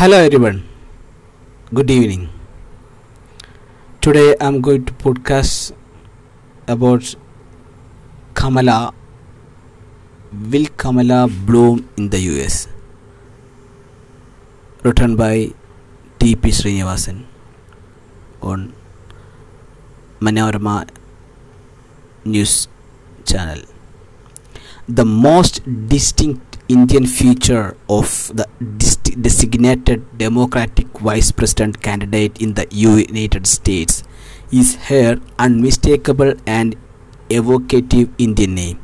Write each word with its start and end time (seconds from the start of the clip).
Hello 0.00 0.16
everyone. 0.26 0.58
Good 1.74 1.90
evening. 1.94 2.30
Today 4.00 4.34
I'm 4.40 4.62
going 4.62 4.86
to 4.86 4.94
podcast 4.94 5.74
about 6.66 7.14
Kamala. 8.32 8.94
Will 10.52 10.68
Kamala 10.78 11.28
bloom 11.28 11.86
in 11.98 12.08
the 12.08 12.20
US? 12.30 12.66
Written 14.84 15.16
by 15.16 15.50
T.P. 16.18 16.48
Sreenivasan 16.48 17.26
on 18.40 18.72
Manorama 20.18 20.88
News 22.24 22.68
Channel. 23.26 23.60
The 24.88 25.04
most 25.04 25.60
distinct 25.88 26.49
Indian 26.74 27.04
feature 27.04 27.76
of 27.88 28.08
the 28.38 28.46
designated 29.26 30.02
Democratic 30.18 30.86
Vice 31.06 31.32
President 31.32 31.82
candidate 31.82 32.40
in 32.40 32.54
the 32.54 32.66
United 32.70 33.48
States 33.48 34.04
is 34.52 34.76
her 34.90 35.20
unmistakable 35.36 36.34
and 36.46 36.76
evocative 37.28 38.08
Indian 38.18 38.54
name, 38.54 38.78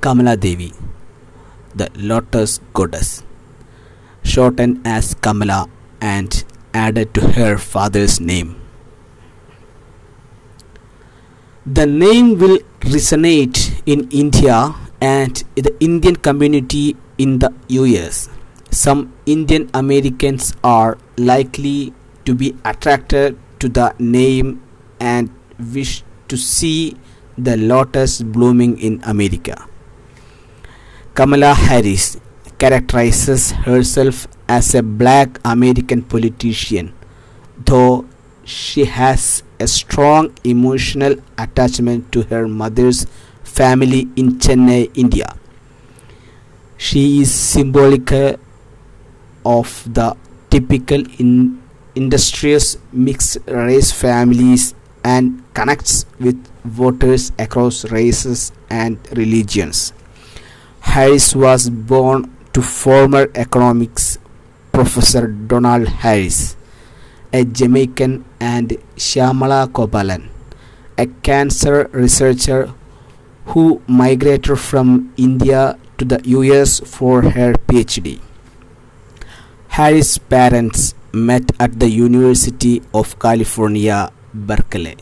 Kamala 0.00 0.38
Devi, 0.38 0.72
the 1.74 1.90
Lotus 1.94 2.60
Goddess, 2.72 3.22
shortened 4.22 4.80
as 4.86 5.12
Kamala 5.12 5.68
and 6.00 6.42
added 6.72 7.12
to 7.12 7.32
her 7.32 7.58
father's 7.58 8.20
name. 8.20 8.56
The 11.66 11.86
name 11.86 12.38
will 12.38 12.58
resonate 12.80 13.82
in 13.84 14.08
India 14.10 14.74
and 15.02 15.42
the 15.56 15.76
Indian 15.80 16.16
community 16.16 16.96
in 17.18 17.38
the 17.38 17.52
US. 17.68 18.28
Some 18.70 19.12
Indian 19.26 19.70
Americans 19.74 20.54
are 20.64 20.98
likely 21.16 21.92
to 22.24 22.34
be 22.34 22.56
attracted 22.64 23.38
to 23.60 23.68
the 23.68 23.94
name 23.98 24.62
and 24.98 25.30
wish 25.58 26.02
to 26.28 26.36
see 26.36 26.96
the 27.36 27.56
lotus 27.56 28.22
blooming 28.22 28.78
in 28.78 29.00
America. 29.04 29.66
Kamala 31.14 31.54
Harris 31.54 32.18
characterizes 32.58 33.50
herself 33.50 34.26
as 34.48 34.74
a 34.74 34.82
black 34.82 35.38
American 35.44 36.02
politician, 36.02 36.94
though 37.66 38.06
she 38.44 38.84
has 38.84 39.42
a 39.60 39.66
strong 39.66 40.32
emotional 40.44 41.16
attachment 41.38 42.10
to 42.12 42.22
her 42.22 42.48
mother's 42.48 43.06
family 43.42 44.08
in 44.16 44.38
Chennai, 44.38 44.90
India. 44.94 45.36
She 46.92 47.22
is 47.22 47.32
symbolic 47.32 48.12
of 49.46 49.68
the 49.94 50.14
typical 50.50 51.02
in 51.18 51.62
industrious 51.94 52.76
mixed 52.92 53.38
race 53.46 53.90
families 53.90 54.74
and 55.02 55.42
connects 55.54 56.04
with 56.20 56.36
voters 56.66 57.32
across 57.38 57.86
races 57.86 58.52
and 58.68 58.98
religions. 59.16 59.94
Harris 60.80 61.34
was 61.34 61.70
born 61.70 62.28
to 62.52 62.60
former 62.60 63.30
economics 63.36 64.18
professor 64.70 65.28
Donald 65.28 65.88
Harris, 65.88 66.56
a 67.32 67.42
Jamaican, 67.46 68.22
and 68.38 68.76
Shyamala 68.96 69.66
Gopalan, 69.72 70.28
a 70.98 71.06
cancer 71.06 71.88
researcher 71.94 72.70
who 73.46 73.80
migrated 73.86 74.58
from 74.58 75.10
India 75.16 75.78
to 76.02 76.16
the 76.16 76.20
US 76.38 76.80
for 76.80 77.22
her 77.22 77.52
PhD. 77.68 78.18
Harris' 79.68 80.18
parents 80.18 80.94
met 81.12 81.52
at 81.60 81.78
the 81.78 81.88
University 81.88 82.82
of 82.92 83.18
California, 83.18 84.10
Berkeley, 84.34 84.96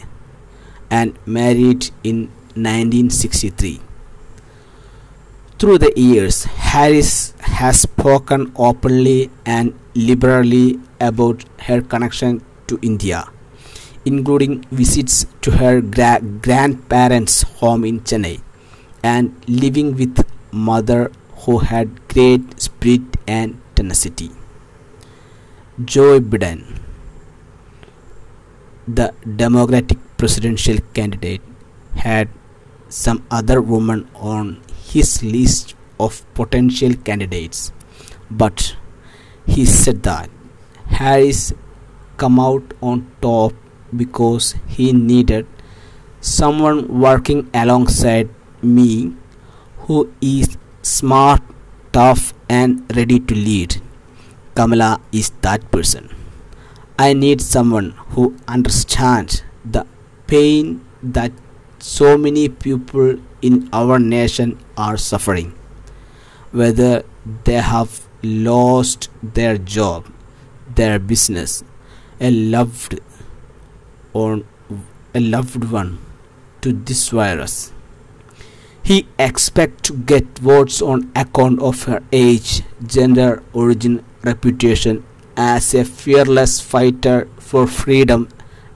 and 0.90 1.18
married 1.24 1.90
in 2.04 2.28
1963. 2.54 3.80
Through 5.58 5.78
the 5.78 5.92
years, 5.96 6.44
Harris 6.72 7.32
has 7.40 7.80
spoken 7.80 8.52
openly 8.56 9.30
and 9.46 9.72
liberally 9.94 10.80
about 11.00 11.44
her 11.66 11.80
connection 11.80 12.42
to 12.66 12.78
India, 12.82 13.24
including 14.04 14.64
visits 14.70 15.26
to 15.42 15.52
her 15.62 15.80
gra- 15.80 16.20
grandparents' 16.20 17.42
home 17.60 17.84
in 17.84 18.00
Chennai 18.00 18.40
and 19.02 19.32
living 19.48 19.96
with 19.96 20.24
mother 20.52 21.10
who 21.44 21.58
had 21.58 22.08
great 22.08 22.60
spirit 22.60 23.16
and 23.26 23.60
tenacity. 23.74 24.30
Joe 25.84 26.20
Biden, 26.20 26.78
the 28.86 29.14
Democratic 29.36 29.98
presidential 30.16 30.78
candidate, 30.94 31.40
had 31.94 32.28
some 32.88 33.24
other 33.30 33.60
women 33.62 34.08
on 34.14 34.60
his 34.84 35.22
list 35.22 35.74
of 35.98 36.22
potential 36.34 36.94
candidates, 36.94 37.72
but 38.30 38.76
he 39.46 39.64
said 39.64 40.02
that 40.02 40.28
Harris 40.86 41.52
come 42.16 42.38
out 42.38 42.74
on 42.82 43.10
top 43.22 43.54
because 43.96 44.54
he 44.66 44.92
needed 44.92 45.46
someone 46.20 47.00
working 47.00 47.48
alongside 47.54 48.28
me 48.62 49.14
who 49.86 50.12
is 50.20 50.56
smart, 50.82 51.42
tough, 51.92 52.32
and 52.48 52.84
ready 52.96 53.20
to 53.20 53.34
lead. 53.34 53.80
Kamala 54.54 55.00
is 55.12 55.30
that 55.42 55.70
person. 55.70 56.08
I 56.98 57.12
need 57.12 57.40
someone 57.40 57.90
who 58.10 58.36
understands 58.46 59.42
the 59.64 59.86
pain 60.26 60.84
that 61.02 61.32
so 61.78 62.18
many 62.18 62.48
people 62.48 63.18
in 63.40 63.68
our 63.72 63.98
nation 63.98 64.58
are 64.76 64.96
suffering, 64.96 65.54
whether 66.52 67.04
they 67.44 67.54
have 67.54 68.06
lost 68.22 69.08
their 69.22 69.56
job, 69.56 70.12
their 70.74 70.98
business, 70.98 71.64
a 72.20 72.30
loved 72.30 73.00
or 74.12 74.42
a 75.14 75.20
loved 75.20 75.64
one 75.70 75.98
to 76.60 76.72
this 76.72 77.08
virus. 77.08 77.72
He 78.82 79.06
expects 79.18 79.82
to 79.88 79.94
get 79.94 80.38
votes 80.38 80.82
on 80.82 81.12
account 81.14 81.60
of 81.60 81.84
her 81.84 82.02
age, 82.12 82.62
gender, 82.84 83.42
origin, 83.52 84.04
reputation 84.22 85.04
as 85.36 85.74
a 85.74 85.84
fearless 85.84 86.60
fighter 86.60 87.28
for 87.38 87.66
freedom 87.66 88.28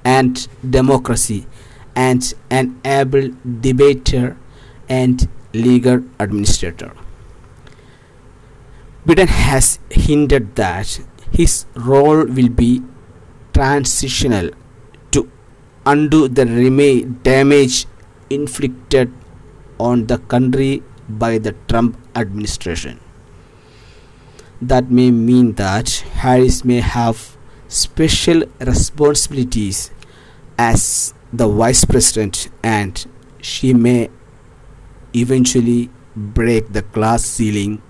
and 0.04 0.46
democracy 0.68 1.46
and 1.96 2.34
an 2.50 2.80
able 2.84 3.30
debater 3.60 4.36
and 4.88 5.28
legal 5.52 6.02
administrator. 6.18 6.92
Biden 9.06 9.28
has 9.28 9.78
hinted 9.90 10.54
that 10.56 11.00
his 11.30 11.66
role 11.74 12.24
will 12.24 12.48
be 12.48 12.82
transitional 13.52 14.50
to 15.10 15.30
undo 15.84 16.26
the 16.28 16.44
damage 17.22 17.86
inflicted 18.30 19.12
on 19.78 20.06
the 20.06 20.18
country 20.18 20.82
by 21.08 21.38
the 21.38 21.52
Trump 21.68 21.96
administration. 22.14 23.00
That 24.60 24.90
may 24.90 25.10
mean 25.10 25.54
that 25.54 25.90
Harris 26.22 26.64
may 26.64 26.80
have 26.80 27.36
special 27.68 28.44
responsibilities 28.60 29.90
as 30.58 31.12
the 31.32 31.48
vice 31.48 31.84
president 31.84 32.48
and 32.62 33.04
she 33.40 33.74
may 33.74 34.08
eventually 35.14 35.90
break 36.16 36.72
the 36.72 36.82
glass 36.82 37.24
ceiling 37.24 37.82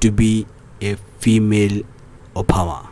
to 0.00 0.10
be 0.10 0.46
a 0.80 0.96
female 1.18 1.82
Obama. 2.36 2.88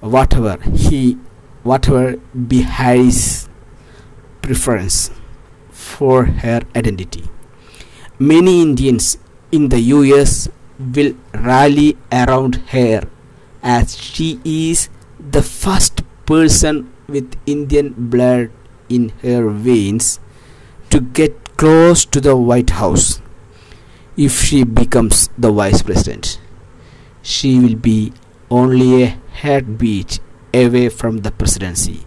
Whatever 0.00 0.56
he 0.70 1.18
whatever 1.62 2.16
be 2.16 2.62
Harris' 2.62 3.48
preference 4.40 5.10
for 5.96 6.24
her 6.44 6.60
identity. 6.76 7.24
Many 8.18 8.62
Indians 8.62 9.18
in 9.50 9.68
the 9.68 9.80
US 9.96 10.48
will 10.78 11.14
rally 11.32 11.96
around 12.12 12.56
her 12.74 13.02
as 13.62 13.96
she 13.96 14.40
is 14.44 14.88
the 15.18 15.42
first 15.42 16.02
person 16.26 16.92
with 17.08 17.36
Indian 17.46 17.94
blood 17.96 18.50
in 18.88 19.10
her 19.22 19.48
veins 19.50 20.20
to 20.90 21.00
get 21.00 21.56
close 21.56 22.04
to 22.04 22.20
the 22.20 22.36
White 22.36 22.70
House. 22.70 23.20
If 24.16 24.40
she 24.42 24.64
becomes 24.64 25.30
the 25.38 25.50
vice 25.50 25.82
president, 25.82 26.40
she 27.22 27.58
will 27.58 27.76
be 27.76 28.12
only 28.50 29.04
a 29.04 29.18
heartbeat 29.42 30.20
away 30.52 30.88
from 30.88 31.18
the 31.18 31.30
presidency. 31.30 32.04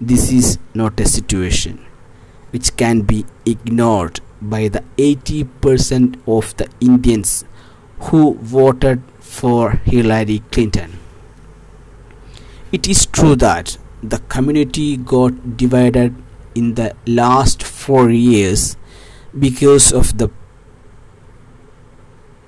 This 0.00 0.30
is 0.30 0.58
not 0.74 1.00
a 1.00 1.06
situation 1.06 1.86
which 2.50 2.76
can 2.76 3.02
be 3.02 3.24
ignored 3.44 4.20
by 4.40 4.68
the 4.68 4.84
80% 4.96 6.20
of 6.26 6.56
the 6.56 6.68
Indians 6.80 7.44
who 7.98 8.34
voted 8.34 9.02
for 9.20 9.72
Hillary 9.84 10.42
Clinton. 10.52 10.98
It 12.72 12.88
is 12.88 13.06
true 13.06 13.36
that 13.36 13.78
the 14.02 14.18
community 14.28 14.96
got 14.96 15.56
divided 15.56 16.14
in 16.54 16.74
the 16.74 16.94
last 17.06 17.62
four 17.62 18.10
years 18.10 18.76
because 19.38 19.92
of 19.92 20.18
the 20.18 20.30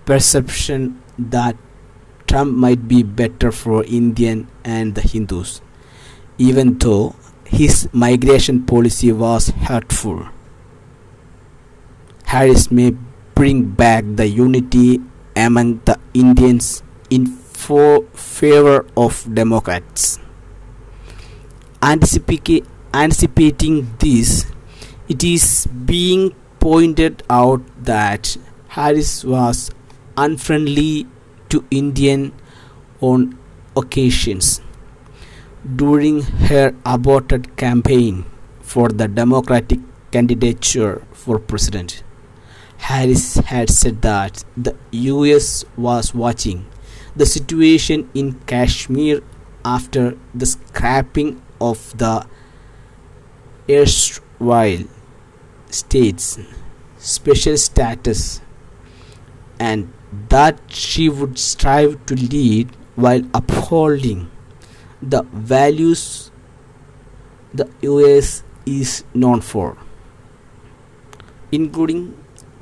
perception 0.05 1.03
that 1.19 1.57
Trump 2.27 2.55
might 2.55 2.89
be 2.89 3.03
better 3.03 3.51
for 3.51 3.85
Indian 3.85 4.49
and 4.65 4.95
the 4.95 5.03
Hindus, 5.03 5.61
even 6.37 6.79
though 6.79 7.17
his 7.49 7.89
migration 7.93 8.63
policy 8.65 9.11
was 9.11 9.49
hurtful. 9.49 10.29
Harris 12.27 12.71
may 12.71 12.95
bring 13.35 13.71
back 13.71 14.05
the 14.07 14.29
unity 14.29 15.01
among 15.35 15.81
the 15.87 15.99
Indians 16.13 16.83
in 17.09 17.27
favor 17.27 18.87
of 18.97 19.27
Democrats. 19.33 20.19
Anticipating 21.83 22.67
this, 23.99 24.47
it 25.09 25.25
is 25.25 25.67
being 25.87 26.35
pointed 26.61 27.23
out 27.31 27.63
that 27.83 28.37
Harris 28.69 29.25
was 29.25 29.71
unfriendly 30.17 31.07
to 31.49 31.65
Indian 31.71 32.33
on 33.01 33.39
occasions 33.75 34.61
during 35.77 36.23
her 36.23 36.75
aborted 36.85 37.57
campaign 37.57 38.25
for 38.61 38.89
the 38.89 39.09
Democratic 39.09 39.81
candidature 40.11 41.03
for 41.13 41.39
president. 41.39 42.03
Harris 42.79 43.35
had 43.37 43.69
said 43.69 44.03
that 44.03 44.45
the 44.57 44.75
US 44.91 45.65
was 45.77 46.15
watching 46.15 46.67
the 47.15 47.27
situation 47.27 48.09
in 48.15 48.35
Kashmir 48.47 49.21
after 49.65 50.17
the 50.35 50.47
scrapping 50.47 51.43
of 51.61 51.97
the 51.99 52.27
erstwhile 53.69 54.85
states 55.69 56.39
special 56.97 57.57
status 57.57 58.41
and 59.59 59.93
that 60.29 60.59
she 60.69 61.09
would 61.09 61.39
strive 61.39 62.05
to 62.07 62.15
lead 62.15 62.71
while 62.95 63.23
upholding 63.35 64.31
the 65.03 65.23
values 65.33 66.31
the 67.55 67.69
US 67.83 68.43
is 68.67 69.05
known 69.15 69.41
for, 69.41 69.77
including 71.51 72.17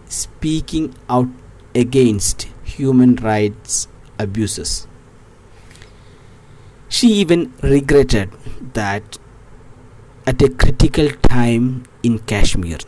speaking 0.09 0.95
out 1.09 1.29
against 1.75 2.49
human 2.63 3.17
rights 3.17 3.89
abuses. 4.19 4.87
She 6.89 7.09
even 7.09 7.53
regretted 7.63 8.31
that 8.75 9.19
at 10.27 10.41
a 10.43 10.49
critical 10.49 11.11
time 11.29 11.85
in 12.03 12.19
Kashmir 12.21 12.79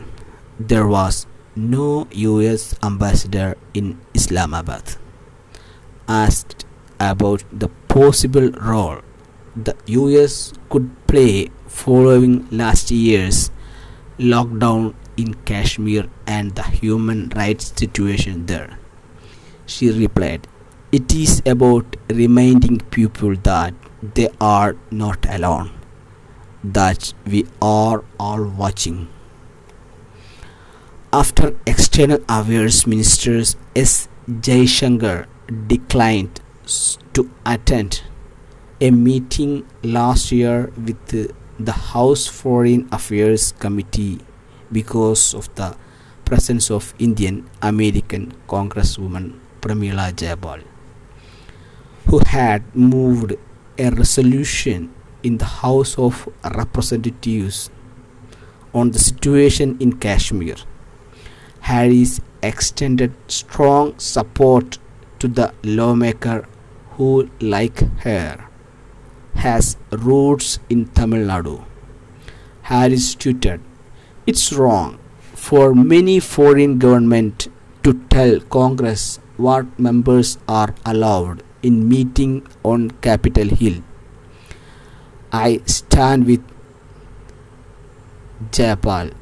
there 0.59 0.87
was 0.87 1.27
no 1.55 2.07
US 2.11 2.75
ambassador 2.81 3.57
in 3.73 3.99
Islamabad. 4.13 4.95
Asked 6.07 6.65
about 6.99 7.43
the 7.51 7.69
possible 7.87 8.51
role 8.51 9.01
the 9.55 9.75
US 9.87 10.53
could 10.69 10.89
play 11.07 11.49
following 11.67 12.47
last 12.51 12.91
year's 12.91 13.51
lockdown 14.17 14.93
in 15.17 15.33
Kashmir 15.45 16.07
and 16.27 16.55
the 16.55 16.63
human 16.63 17.29
rights 17.29 17.73
situation 17.75 18.45
there. 18.45 18.77
She 19.65 19.89
replied, 19.91 20.47
It 20.91 21.13
is 21.13 21.41
about 21.45 21.95
reminding 22.09 22.79
people 22.91 23.35
that 23.35 23.73
they 24.01 24.29
are 24.39 24.75
not 24.91 25.25
alone, 25.29 25.71
that 26.63 27.13
we 27.25 27.45
are 27.61 28.03
all 28.19 28.45
watching. 28.45 29.07
After 31.11 31.55
External 31.65 32.19
Affairs 32.29 32.85
Minister 32.85 33.41
S. 33.75 34.07
Jaishankar 34.29 35.25
declined 35.67 36.39
to 37.13 37.31
attend 37.45 38.03
a 38.81 38.91
meeting 38.91 39.67
last 39.83 40.31
year 40.31 40.71
with 40.77 41.35
the 41.59 41.71
House 41.71 42.27
Foreign 42.27 42.87
Affairs 42.93 43.51
Committee 43.59 44.19
because 44.71 45.33
of 45.33 45.53
the 45.55 45.75
presence 46.23 46.71
of 46.71 46.93
Indian 46.97 47.49
American 47.61 48.33
Congresswoman 48.47 49.37
Pramila 49.59 50.13
Jayapal, 50.13 50.63
who 52.07 52.19
had 52.25 52.63
moved 52.73 53.35
a 53.77 53.89
resolution 53.89 54.93
in 55.23 55.39
the 55.39 55.59
House 55.59 55.99
of 55.99 56.29
Representatives 56.55 57.69
on 58.73 58.91
the 58.91 58.99
situation 58.99 59.75
in 59.81 59.97
Kashmir. 59.99 60.55
Harris 61.59 62.21
extended 62.41 63.13
strong 63.27 63.99
support 63.99 64.77
to 65.19 65.27
the 65.27 65.53
lawmaker 65.63 66.47
who, 66.91 67.29
like 67.41 67.79
her, 68.03 68.48
has 69.35 69.77
roots 69.91 70.59
in 70.69 70.85
Tamil 70.87 71.25
Nadu. 71.27 71.65
Harris 72.63 73.15
tweeted, 73.15 73.61
It's 74.27 74.51
wrong 74.53 74.99
for 75.33 75.73
many 75.73 76.19
foreign 76.19 76.77
government 76.77 77.47
to 77.83 77.93
tell 78.09 78.39
Congress 78.41 79.19
what 79.37 79.79
members 79.79 80.37
are 80.47 80.75
allowed 80.85 81.43
in 81.63 81.87
meeting 81.87 82.45
on 82.63 82.91
Capitol 82.91 83.47
Hill. 83.47 83.81
I 85.31 85.61
stand 85.65 86.25
with 86.25 86.43
Jayapal 88.51 89.13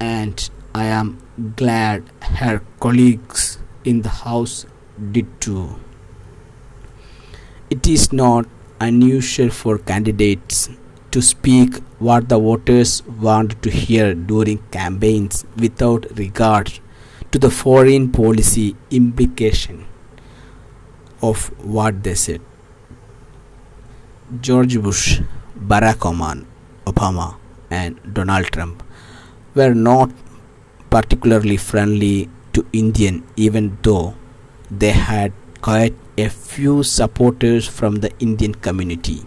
and 0.00 0.50
I 0.74 0.84
am 0.86 1.18
glad 1.56 2.04
her 2.20 2.62
colleagues 2.80 3.58
in 3.84 4.02
the 4.02 4.08
House 4.08 4.66
did 5.12 5.40
too. 5.40 5.78
It 7.70 7.86
is 7.86 8.12
not 8.12 8.46
unusual 8.80 9.50
for 9.50 9.78
candidates 9.78 10.68
to 11.10 11.22
speak 11.22 11.76
what 11.98 12.28
the 12.28 12.38
voters 12.38 13.02
want 13.26 13.60
to 13.62 13.70
hear 13.70 14.14
during 14.14 14.58
campaigns 14.70 15.44
without 15.56 16.06
regard 16.18 16.72
to 17.30 17.38
the 17.38 17.50
foreign 17.50 18.10
policy 18.10 18.76
implication 18.90 19.86
of 21.22 21.46
what 21.76 22.02
they 22.02 22.14
said. 22.14 22.40
George 24.40 24.80
Bush, 24.82 25.20
Barack 25.56 26.00
Obama, 26.86 27.36
and 27.70 28.00
Donald 28.12 28.46
Trump 28.46 28.82
were 29.54 29.74
not 29.74 30.10
particularly 30.90 31.56
friendly 31.56 32.28
to 32.52 32.66
Indian 32.72 33.22
even 33.36 33.76
though 33.82 34.14
they 34.70 34.90
had 34.90 35.32
quite 35.60 35.94
a 36.16 36.28
few 36.28 36.82
supporters 36.82 37.66
from 37.66 37.96
the 37.96 38.10
Indian 38.18 38.54
community. 38.54 39.22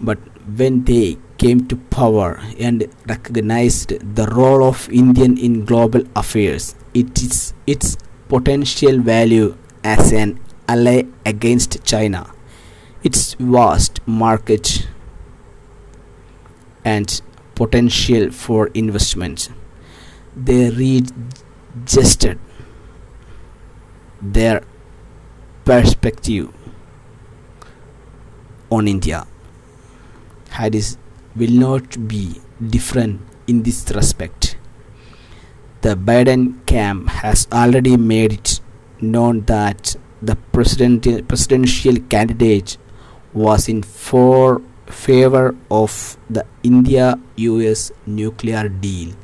But 0.00 0.18
when 0.46 0.84
they 0.84 1.18
came 1.38 1.66
to 1.68 1.76
power 1.76 2.40
and 2.58 2.86
recognized 3.06 3.90
the 4.14 4.26
role 4.28 4.64
of 4.64 4.88
Indian 4.90 5.36
in 5.38 5.64
global 5.64 6.02
affairs, 6.14 6.74
it 6.94 7.22
is 7.22 7.54
its 7.66 7.96
potential 8.28 8.98
value 8.98 9.56
as 9.84 10.12
an 10.12 10.40
ally 10.68 11.04
against 11.24 11.84
China, 11.84 12.32
its 13.02 13.34
vast 13.34 14.00
market 14.06 14.88
and 16.84 17.20
potential 17.54 18.30
for 18.30 18.68
investment. 18.68 19.48
They 20.36 20.70
readjusted 20.70 22.38
their 24.20 24.62
perspective 25.66 26.48
on 28.70 28.86
India. 28.86 29.26
Harris 30.50 30.96
will 31.34 31.50
not 31.50 32.06
be 32.06 32.40
different 32.74 33.20
in 33.48 33.64
this 33.64 33.90
respect. 33.90 34.56
The 35.80 35.96
Biden 35.96 36.64
camp 36.66 37.08
has 37.08 37.48
already 37.52 37.96
made 37.96 38.32
it 38.32 38.60
known 39.00 39.40
that 39.46 39.96
the 40.22 40.36
president, 40.52 41.02
presidential 41.26 41.96
candidate 42.14 42.76
was 43.34 43.68
in 43.68 43.82
for 43.82 44.62
favor 44.86 45.56
of 45.68 46.16
the 46.30 46.46
India 46.62 47.18
US 47.36 47.90
nuclear 48.06 48.68
deal 48.68 49.14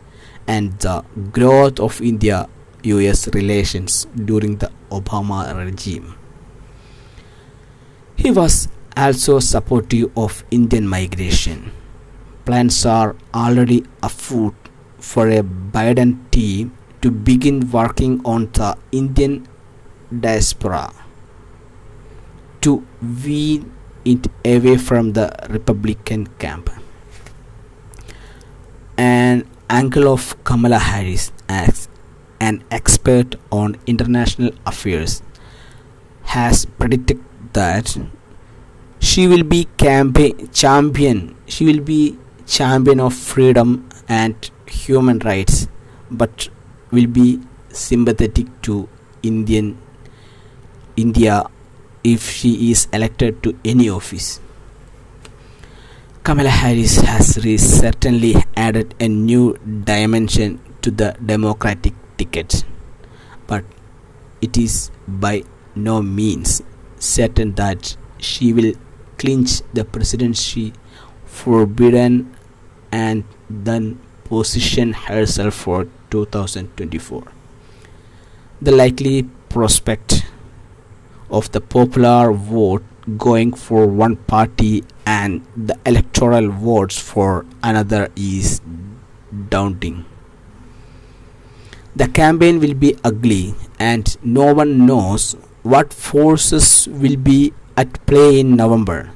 and 0.49 0.73
the 0.81 1.05
growth 1.31 1.79
of 1.79 2.03
India 2.03 2.49
US 2.83 3.29
relations 3.29 4.09
during 4.17 4.57
the 4.57 4.73
Obama 4.91 5.57
regime. 5.57 6.17
He 8.23 8.31
was 8.31 8.69
also 8.97 9.41
supportive 9.41 10.17
of 10.17 10.45
Indian 10.53 10.87
migration. 10.87 11.73
Plans 12.45 12.87
are 12.87 13.17
already 13.35 13.85
afoot 14.01 14.55
for 15.01 15.29
a 15.29 15.43
Biden 15.43 16.31
team 16.31 16.71
to 17.01 17.11
begin 17.11 17.69
working 17.73 18.21
on 18.25 18.49
the 18.53 18.77
Indian 18.93 19.49
diaspora 20.21 20.93
to 22.61 22.87
wean 23.25 23.73
it 24.05 24.29
away 24.45 24.77
from 24.77 25.15
the 25.15 25.35
Republican 25.51 26.29
camp. 26.39 26.71
An 28.97 29.49
uncle 29.69 30.07
of 30.07 30.37
Kamala 30.45 30.79
Harris 30.79 31.33
as 31.49 31.89
an 32.39 32.63
expert 32.71 33.35
on 33.51 33.79
international 33.89 34.53
affairs 34.65 35.23
has 36.23 36.67
predicted 36.67 37.19
that 37.53 37.97
she 38.99 39.27
will 39.27 39.43
be 39.43 39.69
champion 39.79 41.37
she 41.47 41.65
will 41.65 41.81
be 41.81 42.17
champion 42.47 43.01
of 43.01 43.15
freedom 43.15 43.89
and 44.09 44.51
human 44.67 45.19
rights 45.21 45.69
but 46.11 46.49
will 46.91 47.07
be 47.07 47.41
sympathetic 47.71 48.47
to 48.63 48.89
Indian 49.23 49.79
India 50.97 51.47
if 52.05 52.29
she 52.29 52.71
is 52.71 52.89
elected 52.93 53.43
to 53.43 53.57
any 53.65 53.89
office. 53.89 54.41
Kamala 56.23 56.51
Harris 56.51 57.01
has 57.01 57.35
certainly 57.35 58.35
added 58.57 58.95
a 59.01 59.09
new 59.09 59.57
dimension 59.85 60.61
to 60.83 60.91
the 60.91 61.17
Democratic 61.25 61.95
ticket, 62.17 62.65
but 63.47 63.65
it 64.41 64.57
is 64.57 64.91
by 65.09 65.43
no 65.75 66.03
means 66.03 66.63
certain 67.03 67.55
that 67.55 67.97
she 68.19 68.53
will 68.53 68.73
clinch 69.19 69.63
the 69.75 69.85
presidency 69.85 70.73
for 71.25 71.67
Biden 71.67 72.27
and 72.93 73.25
then 73.51 73.99
position 74.25 74.93
herself 74.93 75.55
for 75.55 75.89
2024. 76.11 77.25
The 78.61 78.73
likely 78.73 79.25
prospect 79.49 80.25
of 81.31 81.51
the 81.53 81.61
popular 81.61 82.33
vote 82.33 82.85
going 83.19 83.53
for 83.53 83.87
one 83.87 84.17
party 84.17 84.85
and 85.05 85.45
the 85.57 85.77
electoral 85.85 86.49
votes 86.51 86.99
for 86.99 87.45
another 87.63 88.09
is 88.15 88.61
daunting. 89.49 90.05
The 91.97 92.09
campaign 92.09 92.61
will 92.61 92.75
be 92.75 92.97
ugly 93.03 93.55
and 93.79 94.17
no 94.23 94.55
one 94.55 94.87
knows 94.87 95.37
what 95.63 95.93
forces 95.93 96.89
will 96.89 97.17
be 97.17 97.53
at 97.77 98.05
play 98.07 98.41
in 98.41 98.57
November. 98.57 99.11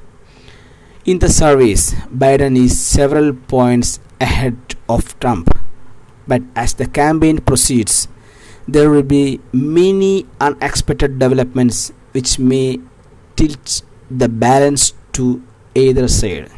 In 1.05 1.19
the 1.19 1.29
surveys, 1.29 1.93
Biden 2.11 2.57
is 2.57 2.79
several 2.79 3.33
points 3.33 3.99
ahead 4.19 4.75
of 4.89 5.17
Trump. 5.19 5.49
But 6.27 6.41
as 6.55 6.73
the 6.73 6.87
campaign 6.87 7.39
proceeds, 7.39 8.07
there 8.67 8.89
will 8.89 9.03
be 9.03 9.39
many 9.53 10.25
unexpected 10.41 11.19
developments 11.19 11.93
which 12.11 12.39
may 12.39 12.79
tilt 13.35 13.83
the 14.11 14.27
balance 14.27 14.93
to 15.13 15.41
either 15.75 16.07
side. 16.07 16.51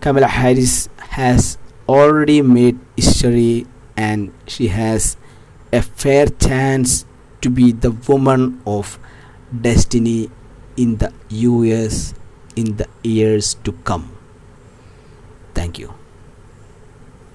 Kamala 0.00 0.26
Harris 0.26 0.88
has 1.16 1.56
already 1.88 2.42
made 2.42 2.78
history 2.96 3.66
and 3.96 4.32
she 4.46 4.68
has 4.68 5.16
a 5.72 5.80
fair 5.80 6.26
chance 6.26 7.06
to 7.44 7.50
be 7.50 7.72
the 7.72 7.92
woman 8.08 8.62
of 8.66 8.98
destiny 9.52 10.30
in 10.76 10.96
the 10.96 11.12
US 11.28 12.14
in 12.56 12.76
the 12.76 12.88
years 13.02 13.54
to 13.68 13.72
come. 13.84 14.16
Thank 15.52 15.78
you. 15.78 16.03